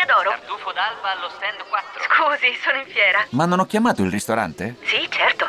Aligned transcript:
Osteria 0.00 0.06
d'oro. 0.06 0.30
Tartufo 0.30 0.72
d'alba 0.72 1.12
allo 1.12 1.28
stand 1.36 1.60
4. 1.68 2.02
Scusi, 2.08 2.56
sono 2.62 2.78
in 2.78 2.86
fiera. 2.86 3.26
Ma 3.30 3.44
non 3.44 3.60
ho 3.60 3.66
chiamato 3.66 4.02
il 4.02 4.10
ristorante? 4.10 4.76
Sì, 4.82 5.06
certo. 5.10 5.48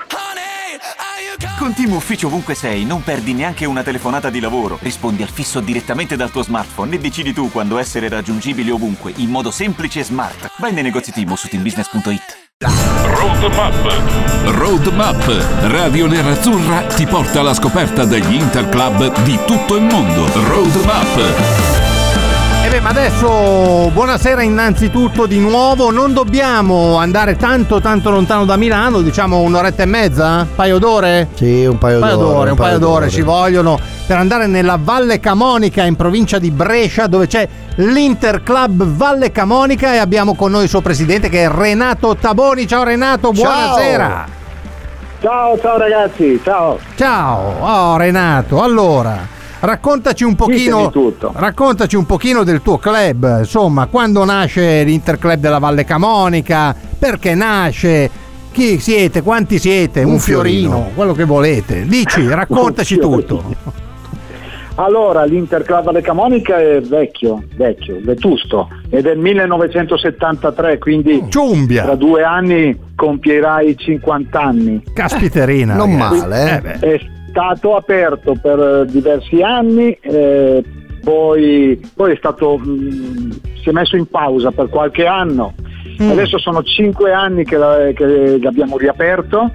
Con 1.58 1.74
Team 1.74 1.93
Ufficio 1.93 2.27
ovunque 2.27 2.56
sei, 2.56 2.85
non 2.85 3.03
perdi 3.03 3.33
neanche 3.33 3.66
una 3.66 3.83
telefonata 3.83 4.29
di 4.29 4.40
lavoro. 4.40 4.79
Rispondi 4.82 5.22
al 5.22 5.29
fisso 5.29 5.59
direttamente 5.59 6.16
dal 6.16 6.32
tuo 6.32 6.43
smartphone 6.43 6.95
e 6.95 7.00
decidi 7.00 7.33
tu 7.33 7.51
quando 7.51 7.77
essere 7.77 8.09
raggiungibile 8.09 8.71
ovunque, 8.71 9.14
in 9.18 9.29
modo 9.29 9.51
semplice 9.51 10.00
e 10.00 10.04
smart. 10.04 10.52
Vai 10.57 10.73
nei 10.73 10.83
negozi 10.83 11.11
Team 11.11 11.33
su 11.36 11.47
teambusiness.it. 11.47 12.49
Roadmap. 13.04 14.45
Roadmap. 14.45 15.45
Radio 15.68 16.07
Nerazzurra 16.07 16.81
ti 16.88 17.05
porta 17.05 17.41
alla 17.41 17.54
scoperta 17.54 18.05
degli 18.05 18.33
Interclub 18.33 19.21
di 19.21 19.38
tutto 19.45 19.75
il 19.75 19.83
mondo. 19.83 20.29
Roadmap. 20.33 21.80
Beh, 22.71 22.79
ma 22.79 22.91
adesso 22.91 23.89
buonasera 23.91 24.41
innanzitutto 24.43 25.25
di 25.25 25.39
nuovo. 25.39 25.91
Non 25.91 26.14
dobbiamo 26.14 26.96
andare 26.96 27.36
tanto 27.36 27.82
tanto 27.82 28.11
lontano 28.11 28.46
da 28.46 28.55
Milano, 28.55 29.01
diciamo 29.01 29.41
un'oretta 29.41 29.83
e 29.83 29.86
mezza? 29.86 30.47
Un 30.47 30.55
paio 30.55 30.77
d'ore? 30.77 31.27
Sì, 31.33 31.65
un 31.65 31.77
paio, 31.77 31.96
Un 31.96 32.02
paio 32.04 32.16
d'ore. 32.16 32.34
d'ore, 32.34 32.49
un 32.52 32.55
paio 32.55 32.77
d'ore 32.77 33.10
ci 33.10 33.23
vogliono 33.23 33.77
per 34.08 34.16
andare 34.16 34.48
nella 34.48 34.80
Valle 34.82 35.20
Camonica 35.20 35.84
in 35.84 35.98
provincia 35.98 36.40
di 36.40 36.49
Brescia 36.49 37.08
dove 37.08 37.27
c'è 37.27 37.46
l'Interclub 37.76 38.85
Valle 38.85 39.34
Camonica 39.34 39.94
e 39.94 39.98
abbiamo 39.98 40.34
con 40.35 40.52
noi 40.52 40.63
il 40.63 40.70
suo 40.70 40.80
presidente 40.80 41.27
che 41.27 41.44
è 41.44 41.49
Renato 41.49 42.16
Taboni. 42.16 42.66
Ciao 42.66 42.84
Renato, 42.84 43.32
buonasera. 43.32 44.27
Ciao, 45.20 45.60
ciao 45.60 45.77
ragazzi, 45.77 46.40
ciao. 46.41 46.80
Ciao, 46.96 47.54
oh 47.60 47.98
Renato, 47.98 48.63
allora 48.63 49.40
raccontaci 49.62 50.24
un 50.24 50.36
pochino 50.36 50.92
raccontaci 51.34 51.96
un 51.96 52.06
pochino 52.06 52.44
del 52.44 52.62
tuo 52.62 52.78
club, 52.78 53.40
insomma, 53.40 53.86
quando 53.88 54.26
nasce 54.26 54.84
l'Interclub 54.84 55.40
della 55.40 55.60
Valle 55.60 55.86
Camonica, 55.86 56.76
perché 56.98 57.35
nasce, 57.35 58.10
chi 58.52 58.80
siete, 58.80 59.22
quanti 59.22 59.60
siete, 59.60 60.04
un, 60.04 60.13
Un 60.13 60.20
fiorino, 60.20 60.70
fiorino. 60.70 60.91
quello 60.96 61.13
che 61.13 61.24
volete. 61.26 61.85
Dici, 61.85 62.27
raccontaci 62.30 62.98
tutto. 62.98 63.90
Allora, 64.75 65.25
l'Interclub 65.25 65.83
Valle 65.83 66.02
Camonica 66.02 66.57
è 66.57 66.81
vecchio, 66.81 67.44
vecchio, 67.55 68.00
vetusto, 68.02 68.67
è 68.89 69.02
del 69.02 69.17
1973, 69.19 70.80
quindi 70.80 71.25
Ciumbia. 71.30 71.83
tra 71.83 71.95
due 71.95 72.23
anni 72.23 72.75
compierai 72.95 73.78
50 73.78 74.39
anni. 74.39 74.83
Caspiterina. 74.94 75.75
Non 75.75 75.97
ragazzi. 75.97 76.17
male, 76.19 76.55
eh. 76.55 76.61
beh. 76.61 77.02
Stato 77.31 77.75
aperto 77.75 78.35
per 78.41 78.59
eh, 78.59 78.85
diversi 78.91 79.41
anni, 79.41 79.97
eh, 80.01 80.63
poi, 81.03 81.79
poi 81.95 82.11
è 82.13 82.15
stato, 82.17 82.57
mh, 82.57 83.29
si 83.63 83.69
è 83.69 83.71
messo 83.71 83.95
in 83.95 84.05
pausa 84.05 84.51
per 84.51 84.69
qualche 84.69 85.05
anno. 85.05 85.53
Mm. 86.01 86.09
Adesso 86.11 86.38
sono 86.38 86.61
cinque 86.61 87.11
anni 87.13 87.43
che, 87.43 87.57
la- 87.57 87.89
che 87.95 88.38
l'abbiamo 88.39 88.77
riaperto. 88.77 89.51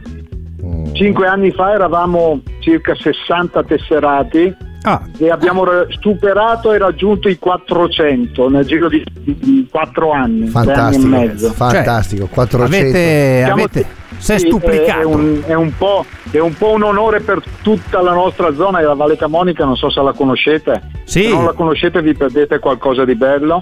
Mm. 0.64 0.94
Cinque 0.94 1.26
anni 1.26 1.50
fa 1.52 1.72
eravamo 1.74 2.40
circa 2.60 2.94
60 2.94 3.62
tesserati 3.64 4.54
Ah, 4.88 5.02
e 5.18 5.30
abbiamo 5.30 5.64
superato 6.00 6.72
e 6.72 6.78
raggiunto 6.78 7.28
i 7.28 7.38
400 7.40 8.48
nel 8.48 8.64
giro 8.64 8.88
di, 8.88 9.04
di- 9.18 9.36
di 9.36 9.68
quattro 9.68 10.12
anni, 10.12 10.48
tre 10.50 10.72
anni 10.74 10.94
e 10.94 11.06
mezzo. 11.06 11.50
fantastico. 11.52 12.28
400. 12.28 12.76
avete, 12.76 13.42
Siamo- 13.44 13.62
avete 13.64 13.86
si 14.18 14.32
è 14.32 14.38
stuplicato. 14.38 15.00
È, 15.00 15.04
un, 15.04 15.42
è 15.44 15.54
un 15.54 15.72
po', 15.76 16.04
è 16.30 16.38
un 16.38 16.54
po' 16.54 16.70
un 16.70 16.84
onore 16.84 17.20
per 17.20 17.42
tutta 17.62 18.00
la 18.00 18.12
nostra 18.12 18.54
zona, 18.54 18.80
la 18.80 18.94
Valle 18.94 19.16
Camonica, 19.16 19.64
non 19.64 19.76
so 19.76 19.90
se 19.90 20.00
la 20.00 20.12
conoscete. 20.12 20.82
Sì. 21.04 21.24
Se 21.24 21.28
non 21.30 21.44
la 21.44 21.52
conoscete 21.52 22.00
vi 22.00 22.14
perdete 22.14 22.58
qualcosa 22.60 23.04
di 23.04 23.14
bello. 23.16 23.60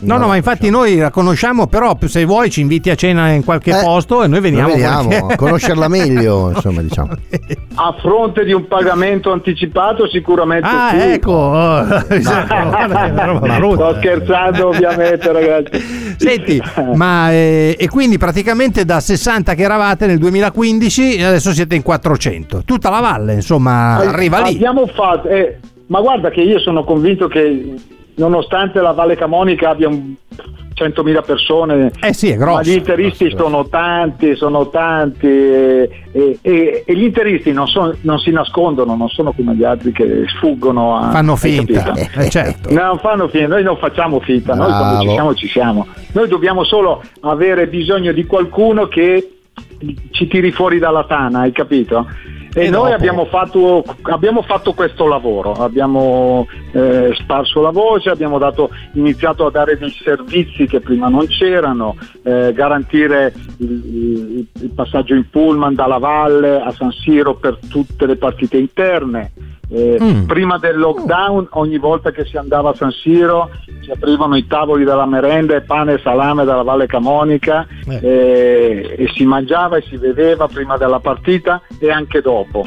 No, 0.00 0.16
no, 0.16 0.26
ma 0.28 0.36
infatti 0.36 0.70
noi 0.70 0.96
la 0.96 1.10
conosciamo, 1.10 1.66
però 1.66 1.96
se 2.06 2.24
vuoi 2.24 2.50
ci 2.50 2.60
inviti 2.60 2.88
a 2.90 2.94
cena 2.94 3.30
in 3.30 3.44
qualche 3.44 3.70
Eh, 3.76 3.82
posto 3.82 4.22
e 4.22 4.28
noi 4.28 4.40
veniamo. 4.40 4.68
Noi 4.68 4.76
veniamo 4.76 5.08
perché- 5.08 5.32
a 5.32 5.36
conoscerla 5.36 5.88
meglio, 5.88 6.50
insomma, 6.54 6.82
diciamo. 6.82 7.08
A 7.80 7.94
fronte 8.00 8.44
di 8.44 8.52
un 8.52 8.66
pagamento 8.68 9.30
anticipato 9.32 10.08
sicuramente 10.08 10.66
Ah, 10.68 10.90
sì. 10.90 10.96
ecco. 11.12 11.30
oh, 11.32 11.82
roba 13.24 13.56
brutta. 13.58 13.90
Sto 13.90 13.94
scherzando 13.98 14.68
ovviamente 14.68 15.32
ragazzi. 15.32 16.14
Senti, 16.16 16.60
ma 16.94 17.30
eh, 17.32 17.76
e 17.78 17.88
quindi 17.88 18.18
praticamente 18.18 18.84
da 18.84 19.00
60 19.00 19.54
che 19.54 19.62
eravate 19.62 20.06
nel 20.06 20.18
2015 20.18 21.22
adesso 21.22 21.52
siete 21.52 21.74
in 21.74 21.82
400. 21.82 22.62
Tutta 22.64 22.90
la 22.90 23.00
valle, 23.00 23.34
insomma, 23.34 23.96
arriva 23.96 24.40
lì. 24.42 24.54
Abbiamo 24.54 24.86
fatto, 24.86 25.28
eh, 25.28 25.58
ma 25.86 26.00
guarda 26.00 26.30
che 26.30 26.40
io 26.40 26.58
sono 26.58 26.84
convinto 26.84 27.28
che 27.28 27.74
nonostante 28.18 28.80
la 28.80 28.92
Valle 28.92 29.16
Camonica 29.16 29.70
abbia 29.70 29.88
un 29.88 30.14
100.000 30.78 31.24
persone, 31.26 31.90
Eh 32.00 32.12
sì, 32.12 32.28
è 32.30 32.36
ma 32.36 32.62
gli 32.62 32.70
interisti 32.74 33.34
sono 33.36 33.66
tanti, 33.66 34.36
sono 34.36 34.68
tanti 34.68 35.26
e, 35.26 35.90
e- 36.12 36.38
e- 36.40 36.82
e 36.86 36.94
gli 36.94 37.02
interisti 37.02 37.50
non, 37.50 37.66
sono- 37.66 37.96
non 38.02 38.18
si 38.20 38.30
nascondono, 38.30 38.94
non 38.94 39.08
sono 39.08 39.32
come 39.32 39.56
gli 39.56 39.64
altri 39.64 39.90
che 39.90 40.22
sfuggono 40.36 40.96
a... 40.96 41.10
Fanno 41.10 41.34
finta. 41.34 41.82
capito? 41.82 42.20
Eh, 42.20 42.28
certo. 42.30 42.72
Non 42.72 42.98
fanno 43.00 43.26
finta, 43.26 43.48
noi 43.48 43.64
non 43.64 43.76
facciamo 43.76 44.20
finta, 44.20 44.54
noi 44.54 44.68
quando 44.68 44.98
ci 45.00 45.04
Bravo. 45.06 45.12
siamo 45.14 45.34
ci 45.34 45.48
siamo. 45.48 45.86
Noi 46.12 46.28
dobbiamo 46.28 46.62
solo 46.62 47.02
avere 47.22 47.66
bisogno 47.66 48.12
di 48.12 48.24
qualcuno 48.24 48.86
che 48.86 49.37
ci 50.10 50.26
tiri 50.26 50.50
fuori 50.52 50.78
dalla 50.78 51.04
tana, 51.04 51.40
hai 51.40 51.52
capito? 51.52 52.06
E, 52.54 52.64
E 52.64 52.70
noi 52.70 52.90
dopo? 52.90 52.94
abbiamo 52.94 53.24
fatto, 53.26 53.84
abbiamo 54.02 54.42
fatto 54.42 54.72
questo 54.72 55.06
lavoro, 55.06 55.52
abbiamo 55.52 56.46
eh, 56.72 57.10
sparso 57.20 57.60
la 57.60 57.70
voce, 57.70 58.08
abbiamo 58.10 58.38
dato- 58.38 58.70
iniziato 58.94 59.46
a 59.46 59.50
dare 59.50 59.76
dei 59.78 59.90
servizi 60.02 60.66
che 60.66 60.80
prima 60.80 61.08
non 61.08 61.26
c'erano, 61.26 61.94
eh, 62.22 62.52
garantire 62.54 63.34
il- 63.58 64.46
il 64.60 64.70
passaggio 64.70 65.14
in 65.14 65.28
pullman 65.30 65.74
dalla 65.74 65.98
valle 65.98 66.60
a 66.60 66.70
San 66.72 66.90
Siro 66.90 67.34
per 67.36 67.58
tutte 67.68 68.06
le 68.06 68.16
partite 68.16 68.56
interne. 68.56 69.30
Eh, 69.70 69.96
Mm. 70.00 70.24
Prima 70.24 70.56
del 70.58 70.78
lockdown, 70.78 71.48
ogni 71.50 71.76
volta 71.78 72.10
che 72.10 72.24
si 72.24 72.36
andava 72.38 72.70
a 72.70 72.74
San 72.74 72.90
Siro 72.90 73.50
si 73.82 73.90
aprivano 73.90 74.34
i 74.36 74.46
tavoli 74.46 74.84
della 74.84 75.04
merenda 75.06 75.54
e 75.56 75.60
pane 75.60 75.94
e 75.94 75.98
salame 76.02 76.44
dalla 76.44 76.62
Valle 76.62 76.86
Camonica 76.86 77.66
Eh. 77.86 78.00
eh, 78.02 78.94
e 78.98 79.08
si 79.14 79.24
mangiava 79.26 79.76
e 79.76 79.82
si 79.88 79.98
beveva 79.98 80.46
prima 80.48 80.76
della 80.78 81.00
partita 81.00 81.60
e 81.78 81.90
anche 81.90 82.20
dopo. 82.22 82.64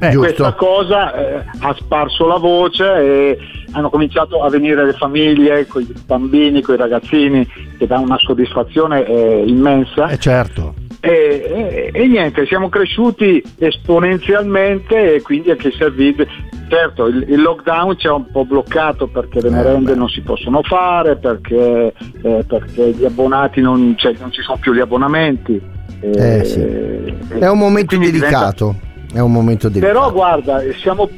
Eh, 0.00 0.10
Giusto. 0.10 0.18
Questa 0.18 0.52
cosa 0.54 1.14
eh, 1.14 1.44
ha 1.60 1.74
sparso 1.78 2.26
la 2.26 2.36
voce 2.36 2.84
e 2.94 3.38
hanno 3.72 3.88
cominciato 3.88 4.42
a 4.42 4.50
venire 4.50 4.84
le 4.84 4.92
famiglie 4.92 5.66
con 5.66 5.80
i 5.82 5.94
bambini, 6.04 6.60
con 6.60 6.74
i 6.74 6.78
ragazzini, 6.78 7.46
che 7.78 7.86
dà 7.86 7.98
una 8.00 8.18
soddisfazione 8.18 9.06
eh, 9.06 9.44
immensa. 9.46 10.08
eh, 10.08 10.18
certo. 10.18 10.73
E, 11.06 11.10
e- 11.12 11.90
e 11.92 12.06
niente, 12.06 12.46
siamo 12.46 12.70
cresciuti 12.70 13.42
esponenzialmente 13.58 15.16
e 15.16 15.22
quindi 15.22 15.50
anche 15.50 15.68
i 15.68 15.72
servizi. 15.76 16.26
Certo, 16.68 17.06
il, 17.06 17.26
il 17.28 17.42
lockdown 17.42 17.98
ci 17.98 18.06
ha 18.06 18.14
un 18.14 18.30
po' 18.32 18.46
bloccato 18.46 19.06
perché 19.08 19.42
le 19.42 19.48
Eh, 19.48 19.50
merende 19.50 19.94
non 19.94 20.08
si 20.08 20.22
possono 20.22 20.62
fare, 20.62 21.16
perché, 21.16 21.92
eh, 22.22 22.44
perché 22.46 22.90
gli 22.92 23.04
abbonati 23.04 23.60
non, 23.60 23.94
cioè, 23.98 24.14
non 24.18 24.32
ci 24.32 24.40
sono 24.40 24.56
più 24.58 24.72
gli 24.72 24.80
abbonamenti. 24.80 25.60
Eh, 26.00 26.44
sì. 26.44 27.38
È 27.38 27.48
un 27.48 27.58
momento 27.58 27.96
quindi 27.96 28.10
diventa- 28.12 28.38
delicato. 28.38 28.74
È 29.12 29.20
un 29.20 29.30
momento 29.32 29.68
delicato. 29.68 29.92
Però 29.92 30.10
guarda, 30.12 30.62
siamo- 30.80 31.10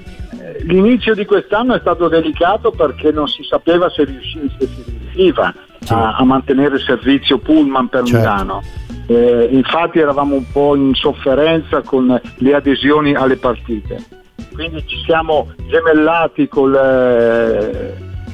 l'inizio 0.64 1.14
di 1.14 1.24
quest'anno 1.24 1.74
è 1.74 1.78
stato 1.78 2.08
delicato 2.08 2.72
perché 2.72 3.12
non 3.12 3.28
si 3.28 3.44
sapeva 3.48 3.88
se, 3.90 4.02
riusci- 4.04 4.50
se 4.58 4.66
si 4.66 4.84
riusciva 4.98 5.54
Sì. 5.78 5.92
a, 5.92 6.16
a 6.16 6.24
mantenere 6.24 6.74
il 6.74 6.82
servizio 6.82 7.38
pullman 7.38 7.88
per 7.88 8.02
Certo. 8.02 8.18
Milano. 8.18 8.62
Eh, 9.06 9.48
infatti 9.52 9.98
eravamo 9.98 10.34
un 10.34 10.50
po' 10.50 10.74
in 10.74 10.94
sofferenza 10.94 11.82
con 11.82 12.20
le 12.36 12.54
adesioni 12.54 13.14
alle 13.14 13.36
partite. 13.36 14.02
Quindi 14.52 14.82
ci 14.86 14.96
siamo 15.04 15.48
gemellati 15.68 16.48
con 16.48 16.72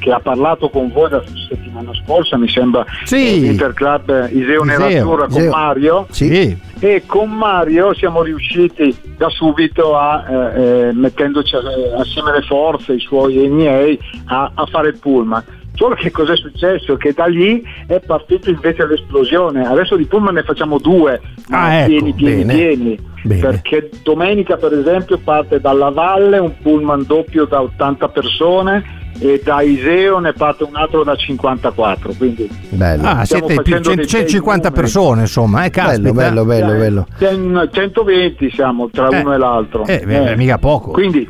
che 0.03 0.11
ha 0.11 0.19
parlato 0.19 0.69
con 0.69 0.91
voi 0.93 1.09
la 1.11 1.23
settimana 1.49 1.93
scorsa, 2.05 2.37
mi 2.37 2.49
sembra, 2.49 2.85
Sì. 3.05 3.37
eh, 3.37 3.39
l'Interclub 3.39 4.29
Iseo 4.33 4.39
Iseo. 4.41 4.65
Nerazzurra 4.65 5.27
con 5.29 5.37
Iseo. 5.39 5.51
Mario 5.51 6.07
Sì. 6.11 6.59
e 6.81 7.03
con 7.07 7.31
Mario 7.31 7.95
siamo 7.95 8.23
riusciti 8.23 8.95
da 9.17 9.29
subito 9.29 9.97
a 9.97 10.25
eh, 10.29 10.89
eh, 10.89 10.93
mettendoci 10.93 11.55
eh, 11.55 11.95
assieme 12.01 12.33
le 12.33 12.43
forze, 12.43 12.95
i 12.95 12.99
suoi 12.99 13.39
e 13.39 13.43
i 13.45 13.49
miei, 13.49 13.97
a, 14.27 14.51
a 14.53 14.67
fare 14.67 14.89
il 14.89 14.99
pullman. 14.99 15.45
Solo 15.75 15.95
che 15.95 16.11
cos'è 16.11 16.37
successo? 16.37 16.97
Che 16.97 17.13
da 17.13 17.27
lì 17.27 17.63
è 17.87 17.99
partita 18.01 18.51
invece 18.51 18.87
l'esplosione. 18.87 19.67
Adesso 19.67 19.97
di 19.97 20.05
pullman 20.05 20.35
ne 20.35 20.43
facciamo 20.43 20.79
due, 20.79 21.21
ma 21.49 21.63
Ah, 21.65 21.75
ecco, 21.75 21.89
pieni, 21.89 22.13
pieni, 22.13 22.45
bene. 22.45 22.55
pieni. 22.55 22.99
Bene. 23.25 23.41
Perché 23.41 23.91
domenica, 24.03 24.57
per 24.57 24.73
esempio, 24.73 25.17
parte 25.19 25.61
dalla 25.61 25.91
Valle 25.91 26.39
un 26.39 26.53
pullman 26.61 27.05
doppio 27.07 27.45
da 27.47 27.63
80 27.63 28.09
persone 28.09 29.01
e 29.21 29.41
da 29.45 29.61
Iseo 29.63 30.19
ne 30.19 30.33
parte 30.33 30.65
un 30.65 30.75
altro 30.75 31.05
da 31.05 31.15
54. 31.15 32.13
Quindi 32.19 32.49
Bello. 32.71 33.07
Ah, 33.07 33.25
siete 33.25 33.47
più 33.47 33.75
facendo 33.77 33.95
dei 33.95 34.07
150 34.07 34.71
bei 34.71 34.71
numeri. 34.71 34.75
persone, 34.75 35.21
insomma, 35.23 35.65
eh, 35.65 35.71
caspita. 35.71 36.13
bello, 36.13 36.45
bello, 36.45 36.45
bello, 36.45 36.79
bello. 36.79 37.07
Cen- 37.19 37.69
120 37.73 38.51
siamo 38.51 38.91
tra 38.91 39.09
Eh, 39.09 39.21
uno 39.21 39.33
e 39.35 39.39
l'altro. 39.39 39.85
eh, 39.87 40.03
beh, 40.05 40.35
mica 40.37 40.59
poco. 40.59 40.91
Quindi 40.91 41.29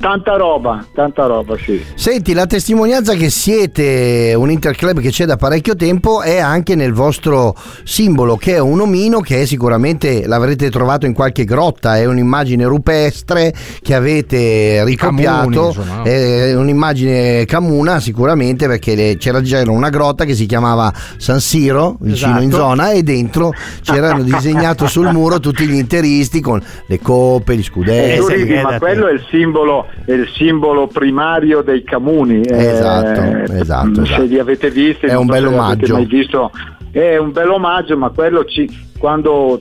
Tanta 0.00 0.36
roba, 0.36 0.82
tanta 0.94 1.26
roba, 1.26 1.58
sì. 1.58 1.84
Senti, 1.94 2.32
la 2.32 2.46
testimonianza 2.46 3.12
che 3.12 3.28
siete 3.28 4.32
un 4.34 4.50
Interclub 4.50 4.98
che 4.98 5.10
c'è 5.10 5.26
da 5.26 5.36
parecchio 5.36 5.76
tempo 5.76 6.22
è 6.22 6.38
anche 6.38 6.74
nel 6.74 6.94
vostro 6.94 7.54
simbolo, 7.84 8.36
che 8.36 8.54
è 8.54 8.58
un 8.60 8.80
omino 8.80 9.20
che 9.20 9.44
sicuramente 9.44 10.26
l'avrete 10.26 10.70
trovato 10.70 11.04
in 11.04 11.12
qualche 11.12 11.44
grotta, 11.44 11.98
è 11.98 12.06
un'immagine 12.06 12.64
rupestre 12.64 13.52
che 13.82 13.94
avete 13.94 14.82
ricopiato, 14.84 15.50
Camuni, 15.50 15.66
insomma. 15.66 16.02
è 16.04 16.54
un'immagine 16.54 17.44
camuna 17.44 18.00
sicuramente 18.00 18.66
perché 18.68 18.94
le- 18.94 19.16
c'era 19.18 19.42
già 19.42 19.62
una 19.66 19.90
grotta 19.90 20.24
che 20.24 20.34
si 20.34 20.46
chiamava 20.46 20.90
San 21.18 21.40
Siro, 21.40 21.96
vicino 22.00 22.40
in 22.40 22.48
Esatto. 22.48 22.62
zona, 22.64 22.92
e 22.92 23.02
dentro 23.02 23.52
c'erano 23.82 24.22
disegnato 24.24 24.86
sul 24.86 25.10
muro 25.12 25.40
tutti 25.40 25.66
gli 25.66 25.74
interisti 25.74 26.40
con 26.40 26.58
le 26.86 26.98
coppe, 27.00 27.54
gli 27.54 27.58
Eh, 27.60 27.62
scudetti. 27.64 28.32
ridi, 28.34 28.54
eh, 28.54 28.62
ma 28.62 28.70
da 28.70 28.78
quello 28.78 29.06
è 29.08 29.12
il 29.12 29.22
simbolo, 29.28 29.88
è 30.04 30.12
il 30.12 30.28
simbolo 30.34 30.86
primario 30.86 31.62
dei 31.62 31.82
Camuni. 31.82 32.40
eh, 32.42 32.54
Esatto, 32.72 33.52
esatto, 33.52 33.94
Se 33.94 34.02
esatto. 34.02 34.22
li 34.24 34.38
avete 34.38 34.70
visti, 34.70 35.06
È 35.06 35.14
un 35.14 35.26
so 35.26 35.32
bel 35.32 35.46
omaggio. 35.46 35.96
È 36.90 37.16
un 37.16 37.32
bel 37.32 37.48
omaggio, 37.48 37.96
ma 37.96 38.10
quello 38.10 38.44
ci, 38.44 38.68
quando 38.98 39.60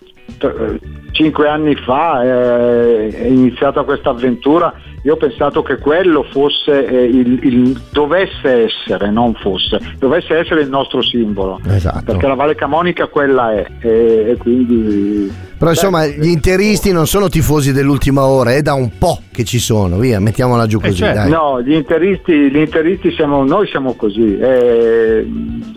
cinque 1.11 1.47
anni 1.47 1.75
fa 1.75 2.23
eh, 2.23 3.07
è 3.09 3.25
iniziata 3.27 3.83
questa 3.83 4.11
avventura, 4.11 4.73
io 5.03 5.13
ho 5.13 5.17
pensato 5.17 5.61
che 5.63 5.77
quello 5.77 6.23
fosse 6.29 6.85
eh, 6.85 7.03
il, 7.05 7.39
il- 7.43 7.81
dovesse 7.91 8.65
essere, 8.67 9.09
non 9.11 9.33
fosse, 9.35 9.79
dovesse 9.97 10.37
essere 10.37 10.61
il 10.61 10.69
nostro 10.69 11.01
simbolo. 11.01 11.59
Esatto. 11.67 12.03
Perché 12.05 12.27
la 12.27 12.33
Valle 12.35 12.55
Camonica 12.55 13.07
quella 13.07 13.53
è, 13.53 13.65
e, 13.79 14.25
e 14.31 14.37
quindi 14.37 15.31
Però 15.57 15.71
insomma 15.71 16.01
Beh, 16.01 16.17
gli 16.19 16.27
interisti 16.27 16.91
non 16.91 17.07
sono 17.07 17.29
tifosi 17.29 17.71
dell'ultima 17.71 18.25
ora, 18.25 18.53
è 18.53 18.61
da 18.61 18.73
un 18.73 18.97
po' 18.97 19.19
che 19.31 19.45
ci 19.45 19.59
sono, 19.59 19.97
via, 19.97 20.19
mettiamola 20.19 20.67
giù 20.67 20.79
così. 20.81 21.01
dai. 21.01 21.29
No, 21.29 21.61
gli 21.61 21.73
interisti, 21.73 22.49
gli 22.51 22.57
interisti 22.57 23.11
siamo, 23.13 23.43
noi 23.45 23.67
siamo 23.67 23.93
così 23.95 24.37
eh, 24.37 25.25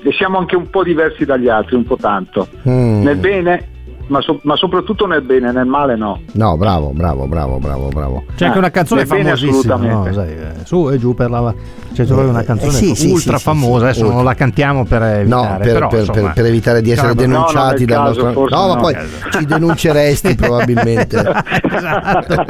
e 0.03 0.13
siamo 0.19 0.39
anche 0.39 0.57
un 0.57 0.69
po' 0.69 0.83
diversi 0.83 1.25
dagli 1.25 1.49
altri, 1.49 1.77
un 1.77 1.85
po' 1.85 1.97
tanto. 1.97 2.49
Mm. 2.69 3.03
Nel 3.03 3.17
bene, 3.17 3.69
ma, 4.13 4.21
so- 4.21 4.39
ma 4.43 4.55
soprattutto 4.57 5.07
nel 5.07 5.23
bene, 5.23 5.51
nel 5.51 5.67
male 5.67 5.97
no. 5.97 6.21
No, 6.33 6.57
bravo, 6.57 6.91
bravo, 6.91 7.27
bravo, 7.27 7.59
bravo, 7.59 7.89
bravo. 7.89 8.25
C'è 8.37 8.47
anche 8.47 8.59
una 8.59 8.71
canzone 8.71 9.03
Ah, 9.03 9.07
bene, 9.07 9.23
famosissima, 9.37 9.77
no, 9.77 10.13
sai, 10.13 10.29
eh, 10.31 10.53
su 10.65 10.89
e 10.91 10.99
giù 10.99 11.15
per 11.15 11.31
la. 11.31 11.55
C'è 11.93 12.05
proprio 12.05 12.29
una 12.31 12.43
canzone 12.43 12.73
Eh, 12.79 12.95
sì, 12.95 13.11
ultra 13.11 13.37
sì, 13.37 13.43
famosa, 13.43 13.79
sì, 13.79 13.83
adesso 13.85 14.01
ultra. 14.01 14.15
non 14.17 14.25
la 14.25 14.35
cantiamo 14.35 14.85
per 14.85 15.01
No, 15.03 15.09
evitare, 15.43 15.65
per, 15.65 15.73
però, 15.73 15.89
per- 15.89 15.99
insomma, 16.01 16.21
per- 16.21 16.33
per 16.33 16.45
evitare 16.47 16.81
di 16.83 16.91
essere 16.91 17.15
Calma. 17.15 17.21
denunciati 17.23 17.85
No, 17.85 17.87
dal 17.87 17.99
no, 18.01 18.07
nostro... 18.07 18.49
no, 18.49 18.67
ma 18.69 18.75
no. 18.75 18.81
poi 18.81 18.97
ci 19.31 19.45
denunceresti 19.47 20.35
probabilmente. 20.37 21.33
Esatto. 21.71 22.45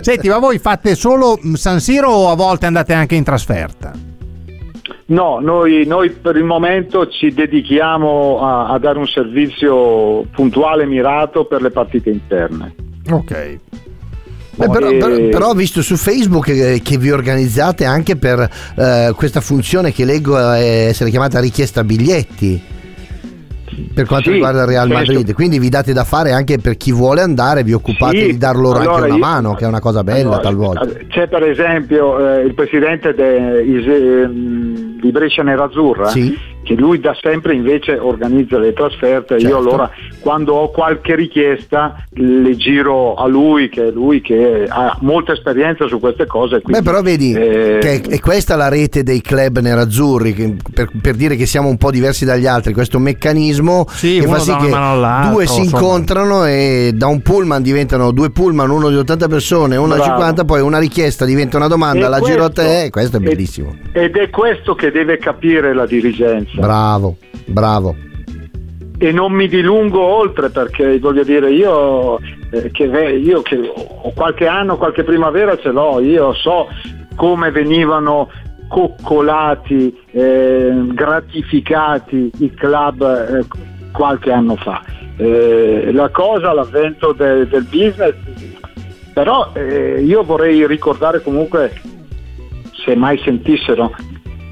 Senti, 0.00 0.28
ma 0.28 0.38
voi 0.38 0.58
fate 0.58 0.94
solo 0.94 1.38
mm, 1.44 1.54
San 1.54 1.80
Siro 1.80 2.10
o 2.10 2.30
a 2.30 2.34
volte 2.36 2.66
andate 2.66 2.92
anche 2.92 3.14
in 3.14 3.24
trasferta? 3.24 3.90
No, 5.06 5.38
noi, 5.38 5.84
noi 5.86 6.10
per 6.10 6.36
il 6.36 6.44
momento 6.44 7.08
ci 7.08 7.32
dedichiamo 7.32 8.40
a, 8.40 8.68
a 8.68 8.78
dare 8.78 8.98
un 8.98 9.06
servizio 9.06 10.22
puntuale, 10.34 10.86
mirato 10.86 11.44
per 11.44 11.60
le 11.60 11.70
partite 11.70 12.08
interne. 12.10 12.74
Ok. 13.10 13.58
Beh, 14.56 14.68
però, 14.70 14.88
E- 14.88 15.28
però- 15.30 15.48
ho 15.48 15.54
visto 15.54 15.82
su 15.82 15.96
Facebook 15.96 16.44
che, 16.44 16.80
che 16.82 16.96
vi 16.96 17.10
organizzate 17.10 17.84
anche 17.84 18.16
per 18.16 18.48
eh, 18.76 19.12
questa 19.16 19.40
funzione 19.40 19.92
che 19.92 20.04
leggo 20.04 20.38
eh, 20.54 20.86
essere 20.88 21.10
chiamata 21.10 21.40
richiesta 21.40 21.82
biglietti 21.82 22.62
per 23.92 24.06
quanto 24.06 24.28
Sì, 24.28 24.34
riguarda 24.34 24.60
il 24.62 24.68
Real 24.68 24.88
Madrid 24.88 25.32
quindi 25.32 25.58
vi 25.58 25.68
date 25.68 25.92
da 25.92 26.04
fare 26.04 26.30
anche 26.30 26.58
per 26.58 26.76
chi 26.76 26.92
vuole 26.92 27.20
andare 27.22 27.64
vi 27.64 27.72
occupate 27.72 28.20
Sì, 28.20 28.26
di 28.26 28.38
dar 28.38 28.54
loro 28.54 28.78
allora 28.78 28.94
anche 28.94 29.06
una 29.06 29.14
io- 29.14 29.20
mano 29.20 29.54
che 29.54 29.64
è 29.64 29.66
una 29.66 29.80
cosa 29.80 30.04
bella 30.04 30.20
Allora, 30.36 30.38
talvolta 30.42 30.86
C'è 31.08 31.26
per 31.26 31.42
esempio 31.42 32.36
eh, 32.36 32.42
il 32.42 32.54
presidente 32.54 33.12
de- 33.14 33.62
is- 33.64 33.86
ehm, 33.88 34.93
di 35.00 35.10
Brescia 35.10 35.42
Nerazzurra, 35.42 36.08
Sì. 36.08 36.52
Che 36.64 36.74
lui 36.74 36.98
da 36.98 37.16
sempre 37.20 37.54
invece 37.54 37.96
organizza 37.98 38.58
le 38.58 38.72
trasferte. 38.72 39.38
Certo. 39.38 39.46
Io 39.54 39.58
allora 39.58 39.88
quando 40.20 40.54
ho 40.54 40.70
qualche 40.70 41.14
richiesta 41.14 42.02
le 42.14 42.56
giro 42.56 43.14
a 43.14 43.26
lui, 43.28 43.68
che 43.68 43.88
è 43.88 43.90
lui 43.90 44.20
che 44.20 44.66
ha 44.68 44.96
molta 45.02 45.32
esperienza 45.32 45.86
su 45.86 46.00
queste 46.00 46.26
cose. 46.26 46.56
Beh, 46.56 46.62
quindi, 46.62 46.82
però 46.82 47.02
vedi 47.02 47.32
eh, 47.32 47.78
che 47.80 48.00
è 48.08 48.20
questa 48.20 48.56
la 48.56 48.68
rete 48.68 49.02
dei 49.02 49.20
club 49.20 49.58
nerazzurri, 49.60 50.32
che- 50.32 50.56
per, 50.72 50.88
per 51.00 51.14
dire 51.14 51.36
che 51.36 51.46
siamo 51.46 51.68
un 51.68 51.76
po' 51.76 51.90
diversi 51.90 52.24
dagli 52.24 52.46
altri, 52.46 52.72
questo 52.72 52.98
meccanismo 52.98 53.86
Sì, 53.90 54.18
che 54.20 54.26
fa 54.26 54.38
sì 54.38 54.52
che 54.56 54.70
due 55.30 55.46
si 55.46 55.62
incontrano 55.64 56.46
e 56.46 56.92
da 56.94 57.06
un 57.06 57.20
pullman 57.20 57.62
diventano 57.62 58.10
due 58.10 58.30
pullman, 58.30 58.70
uno 58.70 58.88
di 58.88 58.96
80 58.96 59.28
persone, 59.28 59.76
uno 59.76 59.94
di 59.94 60.00
Bravo. 60.00 60.12
50, 60.14 60.44
poi 60.44 60.60
una 60.60 60.78
richiesta 60.78 61.24
diventa 61.24 61.56
una 61.56 61.68
domanda, 61.68 62.06
e 62.06 62.08
la 62.08 62.20
giro 62.20 62.44
a 62.44 62.50
questo- 62.50 62.62
te, 62.62 62.88
questo 62.90 63.16
è 63.18 63.20
bellissimo. 63.20 63.76
Ed 63.92 64.16
è 64.16 64.30
questo 64.30 64.74
che 64.74 64.90
deve 64.90 65.18
capire 65.18 65.74
la 65.74 65.86
dirigenza. 65.86 66.53
Bravo, 66.60 67.16
bravo. 67.46 67.94
e 68.98 69.12
non 69.12 69.32
mi 69.32 69.48
dilungo 69.48 70.00
oltre 70.00 70.50
perché 70.50 70.98
voglio 70.98 71.24
dire 71.24 71.50
io, 71.50 72.18
eh, 72.50 72.70
che, 72.70 72.84
io 72.84 73.42
che 73.42 73.56
ho 73.76 74.12
qualche 74.14 74.46
anno, 74.46 74.76
qualche 74.76 75.02
primavera 75.02 75.58
ce 75.58 75.70
l'ho, 75.70 76.00
io 76.00 76.32
so 76.34 76.68
come 77.16 77.50
venivano 77.50 78.30
coccolati, 78.68 79.94
eh, 80.10 80.72
gratificati 80.86 82.30
i 82.38 82.54
club 82.54 83.02
eh, 83.02 83.44
qualche 83.92 84.32
anno 84.32 84.56
fa. 84.56 84.82
Eh, 85.16 85.90
la 85.92 86.08
cosa, 86.08 86.52
l'avvento 86.52 87.12
de- 87.12 87.46
del 87.46 87.64
business, 87.64 88.14
però 89.12 89.50
eh, 89.54 90.02
io 90.02 90.22
vorrei 90.24 90.66
ricordare 90.66 91.20
comunque, 91.22 91.72
se 92.84 92.96
mai 92.96 93.18
sentissero, 93.18 93.92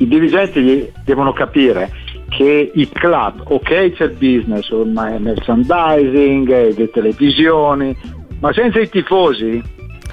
i 0.02 0.08
dirigenti 0.08 0.90
devono 1.04 1.32
capire 1.32 1.90
che 2.28 2.70
i 2.74 2.88
club, 2.88 3.42
ok 3.44 3.92
c'è 3.92 4.04
il 4.04 4.16
business, 4.18 4.70
ormai 4.70 5.20
merchandising, 5.20 6.76
le 6.76 6.90
televisioni, 6.90 7.96
ma 8.40 8.52
senza 8.52 8.80
i 8.80 8.88
tifosi, 8.88 9.62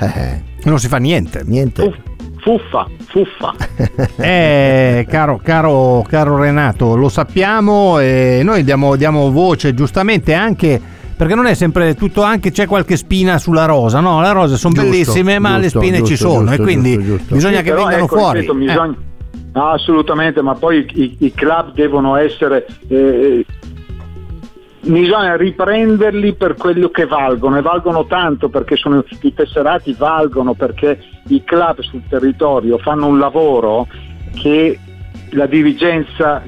Eh, 0.02 0.42
Non 0.64 0.80
si 0.80 0.88
fa 0.88 0.98
niente. 0.98 1.42
niente. 1.46 1.82
fuff- 1.84 2.00
fuffa, 2.42 2.88
fuffa. 3.08 3.54
Eh, 4.18 5.06
caro, 5.10 5.40
caro, 5.44 6.06
caro 6.08 6.38
Renato, 6.38 6.96
lo 6.96 7.10
sappiamo 7.10 8.00
e 8.00 8.42
noi 8.44 8.64
diamo, 8.64 8.96
diamo 8.96 9.30
voce 9.32 9.74
giustamente 9.74 10.34
anche 10.34 10.80
perché 11.20 11.36
non 11.36 11.48
è 11.48 11.54
sempre 11.54 11.96
tutto, 11.96 12.22
anche 12.24 12.50
c'è 12.52 12.66
qualche 12.66 12.96
spina 12.96 13.38
sulla 13.40 13.66
rosa, 13.66 14.00
no? 14.00 14.22
Le 14.22 14.32
rose 14.32 14.56
sono 14.56 14.74
Giusto, 14.74 14.90
bellissime, 14.90 15.38
ma 15.38 15.60
giusto, 15.60 15.80
le 15.80 15.86
spine 15.86 15.98
ci 16.06 16.16
giusto, 16.16 16.30
sono 16.30 16.46
giusto, 16.46 16.62
e 16.62 16.64
quindi 16.64 16.94
giusto, 16.94 17.10
giusto. 17.18 17.36
bisogna 17.36 17.58
Sì, 17.58 17.64
che 17.64 17.72
vengano 17.74 18.04
ecco, 18.06 18.18
fuori. 18.18 18.40
ripeto, 18.40 18.58
Eh. 18.58 18.96
Ah, 19.54 19.72
assolutamente, 19.72 20.42
ma 20.42 20.56
poi 20.56 20.86
i, 20.94 21.18
i 21.20 21.34
club 21.34 21.74
devono 21.74 22.16
essere... 22.16 22.68
eh, 22.88 23.46
bisogna 24.82 25.36
riprenderli 25.36 26.34
per 26.34 26.56
quello 26.56 26.90
che 26.90 27.06
valgono 27.06 27.58
e 27.58 27.62
valgono 27.62 28.06
tanto 28.06 28.50
perché 28.50 28.76
sono, 28.78 29.04
i 29.22 29.34
tesserati 29.34 29.94
valgono 29.94 30.54
perché 30.54 31.04
i 31.28 31.44
club 31.44 31.82
sul 31.82 32.04
territorio 32.08 32.78
fanno 32.78 33.08
un 33.08 33.20
lavoro 33.20 33.88
che 34.36 34.80
la 35.32 35.46
dirigenza 35.48 36.42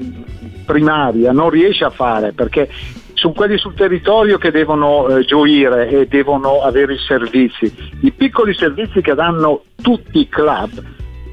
primaria 0.64 1.32
non 1.32 1.50
riesce 1.50 1.84
a 1.84 1.90
fare 1.90 2.32
perché 2.32 2.70
sono 3.14 3.34
quelli 3.34 3.58
sul 3.58 3.74
territorio 3.74 4.38
che 4.38 4.50
devono 4.50 5.06
eh, 5.08 5.24
gioire 5.24 5.88
e 5.88 6.06
devono 6.06 6.62
avere 6.62 6.94
i 6.94 6.98
servizi. 6.98 7.72
I 8.00 8.10
piccoli 8.10 8.52
servizi 8.52 9.00
che 9.00 9.14
danno 9.14 9.62
tutti 9.80 10.18
i 10.18 10.28
club, 10.28 10.82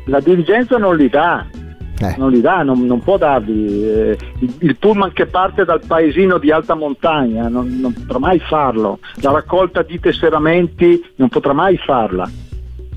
la 0.05 0.19
dirigenza 0.19 0.77
non 0.77 0.95
li 0.95 1.09
dà. 1.09 1.47
Eh. 2.01 2.15
Non 2.17 2.31
li 2.31 2.39
dà, 2.41 2.63
non, 2.63 2.85
non 2.85 3.01
può 3.01 3.17
darli. 3.17 3.83
eh, 3.83 4.17
il, 4.39 4.53
il 4.59 4.77
pullman 4.77 5.11
che 5.13 5.25
parte 5.25 5.65
dal 5.65 5.81
paesino 5.85 6.37
di 6.37 6.51
alta 6.51 6.73
montagna 6.75 7.47
non, 7.49 7.77
non 7.81 7.93
potrà 7.93 8.19
mai 8.19 8.39
farlo. 8.39 8.99
La 9.21 9.31
raccolta 9.31 9.81
di 9.81 9.99
tesseramenti 9.99 11.01
non 11.15 11.27
potrà 11.29 11.53
mai 11.53 11.77
farla. 11.77 12.29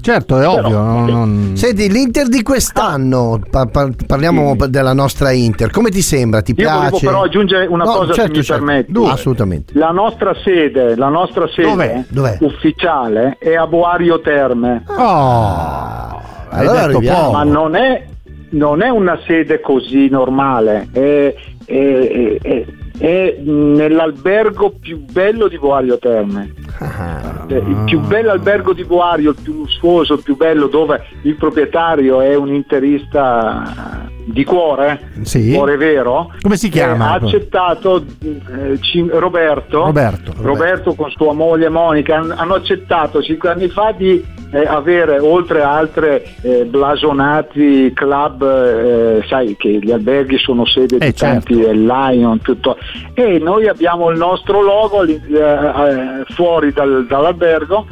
Certo, 0.01 0.41
è 0.41 0.49
ovvio. 0.49 0.83
non- 0.83 1.05
non- 1.05 1.51
Senti, 1.57 1.89
l'Inter 1.89 2.27
di 2.27 2.43
quest'anno, 2.43 3.41
pa- 3.49 3.67
pa- 3.67 3.89
parliamo 4.05 4.57
Sì. 4.59 4.69
della 4.71 4.93
nostra 4.95 5.31
Inter, 5.31 5.71
come 5.71 5.91
ti 5.91 6.03
sembra? 6.03 6.43
Ti 6.43 6.55
Io 6.57 6.69
volevo 6.69 6.89
piace? 6.89 7.07
però 7.07 7.23
aggiungere 7.23 7.67
una 7.67 7.85
No, 7.85 7.93
cosa, 7.93 8.13
se 8.13 8.21
certo, 8.21 8.37
mi 8.39 8.43
certo. 8.43 8.65
permetti. 8.65 8.91
Dove? 8.93 9.11
Assolutamente. 9.11 9.73
La 9.79 9.91
nostra 9.93 10.35
sede, 10.43 10.97
la 10.97 11.09
nostra 11.09 11.47
sede 11.47 11.69
Dov'è? 11.69 12.05
Dov'è? 12.09 12.37
ufficiale 12.41 13.37
è 13.39 13.55
a 13.55 13.65
Boario 13.69 14.21
Terme. 14.21 14.83
Oh, 14.89 16.21
Allora 16.51 16.81
arriviamo. 16.83 17.19
poco. 17.21 17.33
ma 17.33 17.45
non 17.45 17.75
è, 17.77 18.05
non 18.53 18.83
è 18.83 18.89
una 18.89 19.19
sede 19.27 19.61
così 19.61 20.09
normale, 20.09 20.89
è, 20.93 21.35
è- 21.67 22.39
è- 22.41 22.65
è 22.99 23.37
nell'albergo 23.43 24.75
più 24.81 24.99
bello 25.11 25.49
di 25.49 25.59
Boario 25.59 25.99
Terme. 25.99 26.53
Ah. 26.79 27.45
Eh, 27.49 27.57
Il 27.57 27.83
più 27.87 27.99
bello 28.01 28.31
albergo 28.31 28.73
di 28.75 28.85
Boario, 28.85 29.31
il 29.31 29.37
più 29.43 29.55
lussuoso, 29.55 30.15
il 30.15 30.23
più 30.23 30.37
bello, 30.37 30.67
dove 30.69 31.03
il 31.23 31.35
proprietario 31.35 32.21
è 32.21 32.35
un 32.37 32.53
interista 32.55 34.07
di 34.25 34.45
cuore, 34.45 35.09
Sì. 35.23 35.53
cuore 35.53 35.77
vero. 35.77 36.31
Come 36.43 36.57
si 36.57 36.69
chiama? 36.69 37.11
Ha 37.11 37.15
accettato 37.15 38.05
eh, 38.23 38.79
cin- 38.81 39.11
Roberto, 39.13 39.85
Roberto. 39.87 40.33
Roberto 40.41 40.95
con 40.95 41.11
sua 41.11 41.33
moglie 41.33 41.69
Monica 41.71 42.19
han- 42.19 42.31
hanno 42.37 42.55
accettato 42.55 43.21
cinque 43.23 43.49
anni 43.51 43.69
fa 43.69 43.93
di 43.97 44.23
eh, 44.53 44.67
avere 44.67 45.19
oltre 45.19 45.63
a 45.63 45.77
altre 45.77 46.23
eh, 46.43 46.65
blasonati 46.65 47.93
club, 47.95 48.43
eh, 48.43 49.25
sai 49.29 49.57
che 49.57 49.79
gli 49.83 49.91
alberghi 49.91 50.39
sono 50.39 50.65
sede 50.67 50.99
di 50.99 51.07
Eh, 51.07 51.13
certo. 51.13 51.55
tanti 51.55 51.55
Lion, 51.75 52.39
tutto, 52.43 52.77
e 53.15 53.39
noi 53.39 53.67
abbiamo 53.69 54.11
il 54.11 54.19
nostro 54.19 54.61
logo 54.61 55.03
eh, 55.05 55.15
eh, 55.15 56.25
fuori 56.35 56.73
dal- 56.73 57.07
dall'albergo 57.07 57.87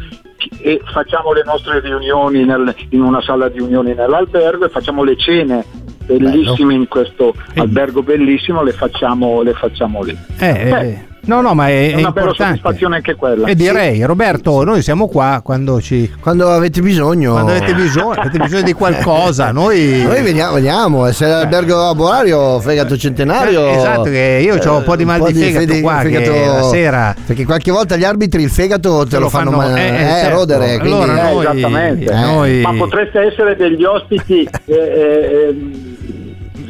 e 0.62 0.80
facciamo 0.92 1.32
le 1.32 1.42
nostre 1.44 1.80
riunioni 1.80 2.44
nel- 2.44 2.74
in 2.90 3.02
una 3.02 3.20
sala 3.22 3.48
di 3.48 3.58
riunioni 3.58 3.94
nell'albergo 3.94 4.64
e 4.66 4.68
facciamo 4.68 5.02
le 5.02 5.16
cene 5.16 5.64
bellissime 6.06 6.74
in 6.74 6.88
questo 6.88 7.34
Eh. 7.54 7.60
albergo 7.60 8.02
bellissimo, 8.02 8.62
le 8.62 8.72
facciamo, 8.72 9.42
le 9.42 9.52
facciamo 9.52 10.02
lì. 10.02 10.16
Eh, 10.40 10.68
Beh, 10.70 10.80
eh, 10.80 11.04
no, 11.22 11.40
no, 11.40 11.54
ma 11.54 11.68
è, 11.68 11.70
È 11.70 11.74
è 11.74 11.86
una 11.98 12.10
bella 12.10 12.26
importante. 12.28 12.42
soddisfazione 12.58 12.96
anche 12.96 13.14
quella. 13.14 13.46
E 13.46 13.54
direi, 13.54 14.02
Roberto, 14.04 14.64
noi 14.64 14.82
siamo 14.82 15.08
qua 15.08 15.40
quando 15.44 15.80
ci 15.80 16.10
Quando 16.20 16.50
avete 16.50 16.80
bisogno. 16.80 17.32
quando 17.32 17.52
avete 17.52 17.74
bisogno, 17.74 18.10
avete 18.12 18.38
bisogno 18.38 18.62
di 18.62 18.72
qualcosa, 18.72 19.50
noi 19.52 20.02
Noi 20.02 20.22
veniamo, 20.22 20.54
veniamo, 20.54 21.06
e 21.06 21.12
se 21.12 21.26
l'albergo 21.26 21.88
a 21.88 21.94
Borario, 21.94 22.58
fegato 22.60 22.96
centenario. 22.96 23.66
Eh, 23.66 23.72
esatto, 23.76 24.02
che 24.04 24.40
io 24.42 24.58
c'ho 24.58 24.76
un 24.78 24.82
po' 24.84 24.96
di 24.96 25.04
mal 25.04 25.22
di 25.30 25.32
fegato 25.34 25.80
qua, 25.80 26.02
che 26.02 26.44
la 26.46 26.62
sera- 26.64 27.14
Perché 27.26 27.44
qualche 27.44 27.70
volta 27.70 27.96
gli 27.96 28.04
arbitri 28.04 28.42
il 28.42 28.50
fegato 28.50 29.06
te, 29.06 29.18
lo 29.18 29.28
fanno, 29.28 29.50
ma- 29.50 29.76
eh, 29.76 29.86
eh, 29.86 29.98
certo. 29.98 30.36
rodere. 30.36 30.78
Quindi, 30.78 31.02
Allora, 31.02 31.28
Eh, 31.28 31.32
noi- 31.32 31.44
esattamente. 31.44 32.14
noi- 32.14 32.60
Ma 32.62 32.72
potreste 32.74 33.20
essere 33.20 33.56
degli 33.56 33.84
ospiti 33.84 34.48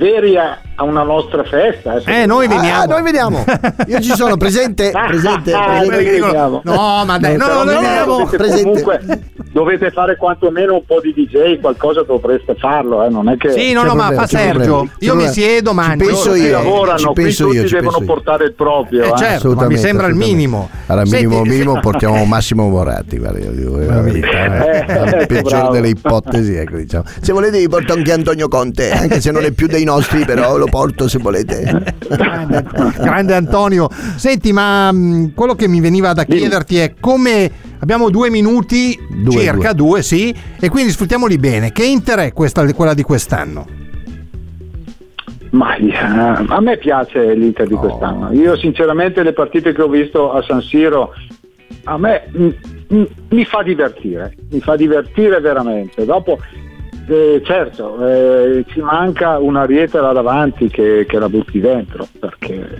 eh, 0.00 0.06
eh, 0.06 0.08
ehm, 0.08 0.20
veri 0.20 0.36
a, 0.36 0.58
a 0.76 0.82
una 0.84 1.02
nostra 1.02 1.44
festa. 1.44 1.96
Eh, 2.04 2.26
noi 2.26 2.48
veniamo. 2.48 2.82
Ah, 2.82 2.84
noi 2.86 3.02
veniamo. 3.02 3.44
Io 3.86 4.00
ci 4.00 4.14
sono 4.14 4.36
presente, 4.36 4.90
presente, 5.06 5.52
Ah, 5.52 5.64
presente. 5.66 5.94
noi 5.96 6.04
che 6.04 6.10
dicono, 6.14 6.32
veniamo. 6.32 6.60
no, 6.64 7.04
ma 7.04 7.18
dai, 7.18 7.36
no, 7.36 7.46
Però 7.46 7.64
noi 7.64 7.74
no, 7.74 7.80
veniamo. 7.80 8.16
dovete 8.16 8.36
presente. 8.36 8.62
comunque 8.62 9.00
dovete 9.52 9.90
fare 9.90 10.16
quantomeno 10.16 10.74
un 10.74 10.84
po' 10.86 11.00
di 11.00 11.12
DJ, 11.12 11.60
qualcosa 11.60 12.02
dovreste 12.02 12.54
farlo, 12.56 13.04
eh, 13.04 13.08
non 13.08 13.28
è 13.28 13.36
che 13.36 13.50
Sì, 13.50 13.72
no, 13.72 13.82
no, 13.82 13.94
ma 13.94 14.06
problema, 14.06 14.20
fa 14.22 14.26
c'è 14.28 14.38
Sergio. 14.44 14.62
problema. 14.62 14.90
Io 14.98 15.14
mi 15.16 15.28
siedo, 15.28 15.70
Ci 15.70 15.76
mangio. 15.76 16.04
penso 16.06 16.22
tutti 16.28 16.38
io, 16.38 16.44
ci 16.44 16.50
lavorano, 16.50 17.12
qui 17.12 17.22
penso 17.22 17.44
tutti 17.44 17.56
io, 17.56 17.66
ci 17.66 17.74
devono 17.74 17.90
penso 17.90 18.00
io. 18.04 18.14
portare 18.14 18.44
il 18.44 18.52
proprio. 18.54 19.02
Eh, 19.02 19.08
eh. 19.08 19.16
certo, 19.16 19.52
ma 19.54 19.66
mi 19.66 19.76
sembra 19.76 20.06
il 20.06 20.14
minimo. 20.14 20.68
Allora, 20.86 21.04
minimo, 21.10 21.34
Senti- 21.34 21.48
minimo 21.48 21.80
portiamo 21.80 22.24
Massimo 22.24 22.68
Moratti, 22.68 23.18
guarda, 23.18 23.38
io 23.38 23.50
dico 23.50 23.76
la 23.78 24.00
verità. 24.00 24.28
Eh, 24.28 24.78
eh. 24.78 24.86
La 24.86 25.16
ecco, 25.20 25.26
peggiore 25.26 25.68
delle 25.72 25.88
ipotesi, 25.88 26.54
ecco, 26.54 26.76
diciamo. 26.76 27.04
Se 27.20 27.32
volete 27.32 27.58
vi 27.58 27.68
porto 27.68 27.92
anche 27.92 28.12
Antonio 28.12 28.48
Conte, 28.48 28.90
anche 28.92 29.20
se 29.20 29.30
non 29.32 29.44
è 29.44 29.50
più 29.52 29.66
dei 29.66 29.84
nostri, 29.84 30.24
però 30.24 30.56
lo 30.56 30.66
porto 30.66 31.08
se 31.08 31.18
volete. 31.18 31.94
Grande, 32.08 32.64
grande 32.98 33.34
Antonio. 33.34 33.88
Senti, 34.16 34.52
ma 34.52 34.92
mh, 34.92 35.32
quello 35.34 35.54
che 35.54 35.66
mi 35.68 35.80
veniva 35.80 36.12
da 36.12 36.24
chiederti 36.24 36.78
è 36.78 36.94
come 37.00 37.50
abbiamo 37.80 38.10
due 38.10 38.30
minuti, 38.30 38.98
Due, 39.08 39.32
circa 39.32 39.72
due. 39.72 39.88
due, 39.88 40.02
sì, 40.02 40.34
e 40.58 40.68
quindi 40.68 40.92
sfruttiamoli 40.92 41.36
bene. 41.38 41.72
Che 41.72 41.84
Inter 41.84 42.18
è 42.20 42.32
questa, 42.32 42.64
quella 42.72 42.94
di 42.94 43.02
quest'anno? 43.02 43.66
Ma 45.50 45.74
eh, 45.74 45.92
a 45.96 46.60
me 46.60 46.76
piace 46.76 47.34
l'Inter 47.34 47.66
di 47.66 47.74
quest'anno. 47.74 48.32
Io 48.32 48.56
sinceramente 48.56 49.22
le 49.22 49.32
partite 49.32 49.72
che 49.72 49.82
ho 49.82 49.88
visto 49.88 50.32
a 50.32 50.42
San 50.42 50.62
Siro 50.62 51.12
a 51.84 51.98
me 51.98 52.22
mm, 52.36 52.48
mm, 52.94 53.02
mi 53.30 53.44
fa 53.44 53.62
divertire, 53.62 54.34
mi 54.50 54.60
fa 54.60 54.76
divertire 54.76 55.40
veramente. 55.40 56.04
Dopo 56.04 56.38
eh, 57.08 57.42
certo 57.44 58.06
eh, 58.06 58.64
ci 58.68 58.80
manca 58.80 59.38
una 59.38 59.64
rieta 59.64 60.00
là 60.00 60.12
davanti 60.12 60.68
che, 60.68 61.04
che 61.08 61.18
la 61.18 61.28
butti 61.28 61.58
dentro 61.58 62.06
perché 62.18 62.78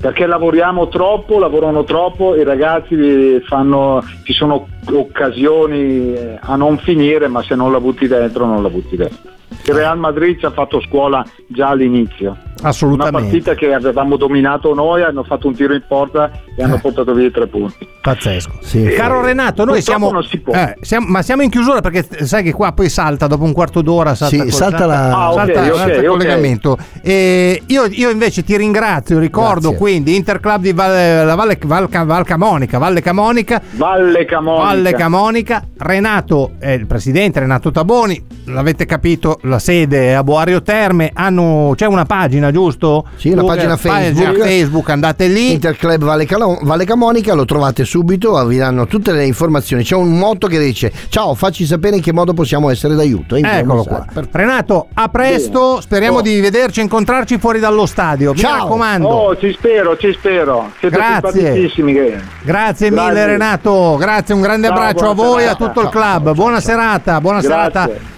perché 0.00 0.26
lavoriamo 0.26 0.88
troppo, 0.88 1.38
lavorano 1.38 1.82
troppo, 1.84 2.36
i 2.36 2.44
ragazzi 2.44 3.40
fanno, 3.40 4.02
ci 4.22 4.32
sono 4.32 4.68
occasioni 4.92 6.14
eh, 6.14 6.38
a 6.40 6.54
non 6.54 6.78
finire, 6.78 7.26
ma 7.26 7.42
se 7.42 7.56
non 7.56 7.72
la 7.72 7.80
butti 7.80 8.06
dentro 8.06 8.46
non 8.46 8.62
la 8.62 8.70
butti 8.70 8.96
dentro. 8.96 9.32
Il 9.64 9.74
Real 9.74 9.98
Madrid 9.98 10.38
ci 10.38 10.44
ha 10.44 10.50
fatto 10.50 10.80
scuola 10.80 11.24
già 11.48 11.68
all'inizio. 11.68 12.36
Una 12.60 12.68
Assolutamente. 12.70 13.20
partita 13.30 13.54
che 13.54 13.72
avevamo 13.72 14.16
dominato 14.16 14.74
noi, 14.74 15.02
hanno 15.02 15.22
fatto 15.22 15.46
un 15.46 15.54
tiro 15.54 15.74
in 15.74 15.82
porta 15.86 16.30
e 16.56 16.62
hanno 16.62 16.74
Eh. 16.76 16.80
portato 16.80 17.12
via 17.14 17.26
i 17.26 17.30
tre 17.30 17.46
punti. 17.46 17.86
Pazzesco. 18.00 18.52
Sì. 18.60 18.82
Caro 18.96 19.20
Renato, 19.22 19.64
noi 19.64 19.80
siamo, 19.80 20.10
non 20.10 20.24
si 20.24 20.38
può. 20.38 20.54
eh, 20.54 20.76
siamo- 20.80 21.06
ma 21.08 21.22
siamo 21.22 21.42
in 21.42 21.50
chiusura 21.50 21.80
perché 21.80 22.24
sai 22.24 22.42
che 22.42 22.52
qua 22.52 22.72
poi 22.72 22.88
salta 22.88 23.26
dopo 23.26 23.44
un 23.44 23.52
quarto 23.52 23.80
d'ora. 23.82 24.14
Salta, 24.14 24.34
Sì, 24.34 24.40
col- 24.42 24.52
salta 24.52 24.86
la- 24.86 25.10
Ah, 25.14 25.30
ok, 25.32 25.36
salta- 25.36 25.60
ok, 25.60 25.76
salta 25.76 25.94
il 25.94 26.06
collegamento. 26.06 26.76
E 27.02 27.62
io, 27.66 27.84
io 27.86 28.10
invece 28.10 28.42
ti 28.42 28.56
ringrazio, 28.56 29.18
ricordo 29.18 29.60
Grazie. 29.70 29.76
quindi 29.78 30.16
Interclub 30.16 30.60
di 30.60 30.72
Valle, 30.72 31.24
la 31.24 31.34
Valle, 31.36 31.58
Val- 31.64 31.88
Val 31.88 32.24
Camonica, 32.24 32.78
Valle 32.78 33.00
Camonica, 33.02 33.62
Valle 33.76 34.24
Camonica. 34.24 34.64
Valle 34.66 34.92
Camonica, 34.94 35.64
Renato 35.78 36.52
è 36.58 36.70
il 36.70 36.86
presidente, 36.86 37.38
Renato 37.40 37.70
Taboni, 37.70 38.20
l'avete 38.48 38.86
capito, 38.86 39.38
la 39.42 39.58
sede 39.58 40.08
è 40.08 40.12
a 40.12 40.22
Boario 40.24 40.62
Terme, 40.62 41.10
hanno, 41.12 41.72
c'è 41.76 41.86
una 41.86 42.04
pagina 42.04 42.50
giusto? 42.50 43.06
Sì, 43.16 43.30
una 43.30 43.44
pagina 43.44 43.76
Facebook. 43.76 44.38
Facebook, 44.38 44.88
andate 44.90 45.26
lì. 45.28 45.52
Interclub 45.52 46.04
Valle, 46.04 46.26
Calo- 46.26 46.58
Valle 46.62 46.84
Camonica, 46.84 47.34
lo 47.34 47.44
trovate 47.44 47.84
subito, 47.84 48.44
vi 48.46 48.56
danno 48.58 48.86
tutte 48.86 49.12
le 49.12 49.24
informazioni. 49.26 49.82
C'è 49.84 49.94
un 49.94 50.16
motto 50.18 50.46
che 50.46 50.58
dice: 50.58 50.92
Ciao, 51.08 51.34
facci 51.34 51.64
sapere 51.66 51.96
in 51.96 52.02
che 52.02 52.12
modo 52.12 52.34
possiamo 52.34 52.70
essere 52.70 52.94
d'aiuto. 52.94 53.36
Eccolo 53.36 53.84
qua. 53.84 54.04
messaggio. 54.06 54.28
Renato, 54.32 54.88
a 54.94 55.08
presto, 55.08 55.80
speriamo 55.80 56.18
Oh. 56.18 56.22
di 56.22 56.40
vederci 56.40 56.80
e 56.80 56.82
incontrarci 56.84 57.38
fuori 57.38 57.58
dallo 57.60 57.86
stadio. 57.86 58.32
Mi 58.32 58.38
Ciao. 58.38 58.56
raccomando. 58.64 59.08
Oh, 59.08 59.36
ci 59.36 59.52
spero, 59.52 59.96
ci 59.96 60.12
spero. 60.12 60.72
Siete 60.78 60.96
Grazie. 60.96 61.70
Grazie 61.70 61.82
mille 61.84 62.20
Grazie. 62.42 62.90
Renato, 63.26 63.96
grazie, 63.98 64.34
un 64.34 64.40
grande 64.40 64.68
Ciao, 64.68 64.76
abbraccio 64.76 65.10
a 65.10 65.14
voi 65.14 65.42
e 65.42 65.46
a 65.46 65.54
tutto 65.54 65.82
il 65.82 65.88
club. 65.88 66.34
Buona 66.34 66.60
serata, 66.60 67.20
buona 67.20 67.40
serata. 67.40 68.17